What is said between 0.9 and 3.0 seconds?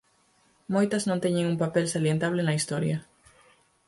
non teñen un papel salientable na historia.